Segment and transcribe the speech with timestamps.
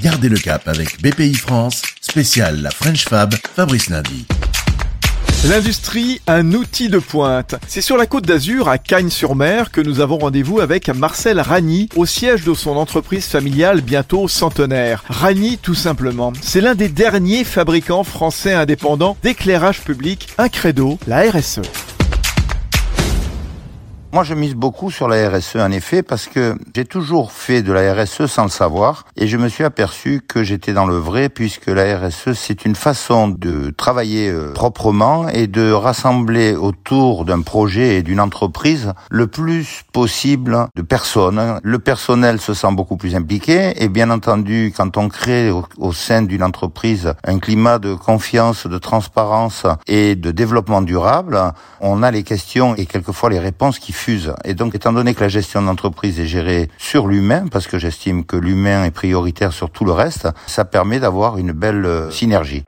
[0.00, 4.26] Gardez le cap avec BPI France, spécial la French Fab, Fabrice Lundi.
[5.44, 7.56] L'industrie, un outil de pointe.
[7.66, 12.06] C'est sur la côte d'Azur, à Cagnes-sur-Mer, que nous avons rendez-vous avec Marcel Ragny, au
[12.06, 15.04] siège de son entreprise familiale bientôt centenaire.
[15.08, 21.28] Ragny, tout simplement, c'est l'un des derniers fabricants français indépendants d'éclairage public, un credo, la
[21.30, 21.60] RSE.
[24.14, 27.72] Moi, je mise beaucoup sur la RSE, en effet, parce que j'ai toujours fait de
[27.72, 31.30] la RSE sans le savoir, et je me suis aperçu que j'étais dans le vrai,
[31.30, 37.40] puisque la RSE, c'est une façon de travailler euh, proprement et de rassembler autour d'un
[37.40, 41.58] projet et d'une entreprise le plus possible de personnes.
[41.62, 45.94] Le personnel se sent beaucoup plus impliqué, et bien entendu, quand on crée au, au
[45.94, 51.40] sein d'une entreprise un climat de confiance, de transparence et de développement durable,
[51.80, 53.94] on a les questions et quelquefois les réponses qui
[54.44, 58.24] et donc, étant donné que la gestion d'entreprise est gérée sur l'humain, parce que j'estime
[58.24, 62.64] que l'humain est prioritaire sur tout le reste, ça permet d'avoir une belle euh, synergie.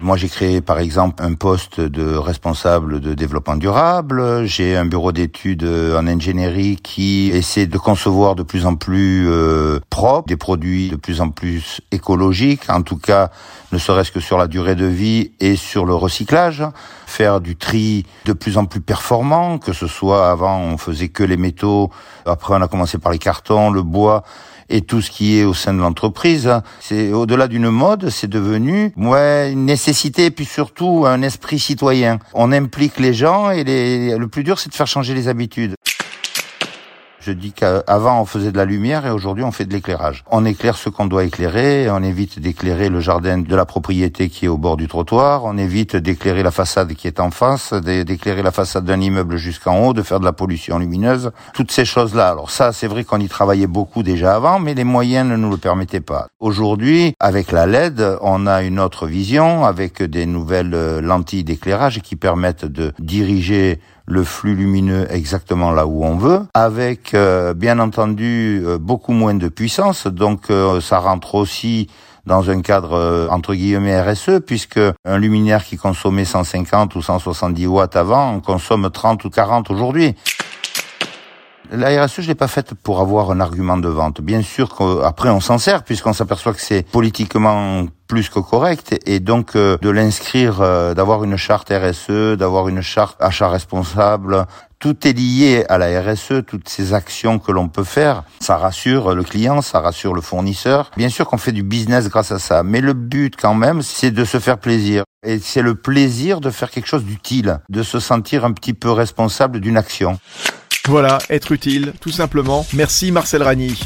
[0.00, 4.46] Moi, j'ai créé, par exemple, un poste de responsable de développement durable.
[4.46, 9.80] J'ai un bureau d'études en ingénierie qui essaie de concevoir de plus en plus euh,
[9.90, 12.70] propre des produits de plus en plus écologiques.
[12.70, 13.30] En tout cas,
[13.72, 16.62] ne serait-ce que sur la durée de vie et sur le recyclage.
[17.06, 21.24] Faire du tri de plus en plus performant, que ce soit avant, on faisait que
[21.24, 21.90] les métaux.
[22.24, 24.22] Après, on a commencé par les cartons, le bois
[24.68, 26.50] et tout ce qui est au sein de l'entreprise.
[26.80, 32.18] C'est au-delà d'une mode, c'est devenu ouais, une nécessité et puis surtout un esprit citoyen.
[32.34, 35.74] On implique les gens et le plus dur c'est de faire changer les habitudes.
[37.28, 40.24] Je dis qu'avant on faisait de la lumière et aujourd'hui on fait de l'éclairage.
[40.30, 44.46] On éclaire ce qu'on doit éclairer, on évite d'éclairer le jardin de la propriété qui
[44.46, 48.42] est au bord du trottoir, on évite d'éclairer la façade qui est en face, d'éclairer
[48.42, 52.30] la façade d'un immeuble jusqu'en haut, de faire de la pollution lumineuse, toutes ces choses-là.
[52.30, 55.50] Alors ça, c'est vrai qu'on y travaillait beaucoup déjà avant, mais les moyens ne nous
[55.50, 56.28] le permettaient pas.
[56.40, 62.00] Aujourd'hui, avec la LED, on a une autre vision avec des nouvelles euh, lentilles d'éclairage
[62.00, 67.78] qui permettent de diriger le flux lumineux exactement là où on veut, avec euh, bien
[67.78, 71.88] entendu euh, beaucoup moins de puissance, donc euh, ça rentre aussi
[72.26, 77.96] dans un cadre entre guillemets RSE, puisque un luminaire qui consommait 150 ou 170 watts
[77.96, 80.14] avant, on consomme 30 ou 40 aujourd'hui.
[81.70, 84.22] La RSE, je l'ai pas faite pour avoir un argument de vente.
[84.22, 89.20] Bien sûr qu'après on s'en sert puisqu'on s'aperçoit que c'est politiquement plus que correct et
[89.20, 94.46] donc euh, de l'inscrire, euh, d'avoir une charte RSE, d'avoir une charte achat responsable,
[94.78, 98.22] tout est lié à la RSE, toutes ces actions que l'on peut faire.
[98.40, 100.90] Ça rassure le client, ça rassure le fournisseur.
[100.96, 104.10] Bien sûr qu'on fait du business grâce à ça, mais le but quand même, c'est
[104.10, 105.02] de se faire plaisir.
[105.26, 108.90] Et c'est le plaisir de faire quelque chose d'utile, de se sentir un petit peu
[108.90, 110.18] responsable d'une action.
[110.88, 112.66] Voilà, être utile, tout simplement.
[112.72, 113.78] Merci Marcel Ragny.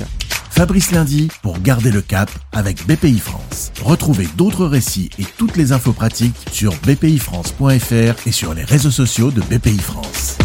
[0.51, 3.73] Fabrice Lundi pour garder le cap avec BPI France.
[3.83, 9.33] Retrouvez d'autres récits et toutes les infos pratiques sur bpifrance.fr et sur les réseaux sociaux
[9.33, 10.39] de BPI France.